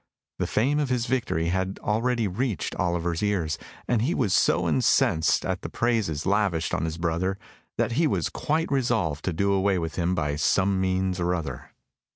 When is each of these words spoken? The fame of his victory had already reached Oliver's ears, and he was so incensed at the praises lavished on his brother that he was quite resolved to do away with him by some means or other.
The 0.39 0.47
fame 0.47 0.79
of 0.79 0.89
his 0.89 1.05
victory 1.05 1.49
had 1.49 1.77
already 1.83 2.27
reached 2.27 2.73
Oliver's 2.77 3.21
ears, 3.21 3.59
and 3.87 4.01
he 4.01 4.15
was 4.15 4.33
so 4.33 4.67
incensed 4.67 5.45
at 5.45 5.61
the 5.61 5.69
praises 5.69 6.25
lavished 6.25 6.73
on 6.73 6.85
his 6.85 6.97
brother 6.97 7.37
that 7.77 7.91
he 7.91 8.07
was 8.07 8.27
quite 8.29 8.71
resolved 8.71 9.23
to 9.25 9.31
do 9.31 9.53
away 9.53 9.77
with 9.77 9.97
him 9.97 10.15
by 10.15 10.37
some 10.37 10.81
means 10.81 11.19
or 11.19 11.35
other. 11.35 11.75